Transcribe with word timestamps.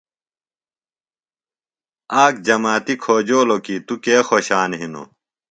آک 2.23 2.35
جماتیۡ 2.47 3.01
کھوجولوۡ 3.03 3.61
کی 3.65 3.75
تُوۡ 3.87 3.99
کے 4.03 4.15
خوشان 4.27 4.69
ہِنوۡ۔ 4.79 5.07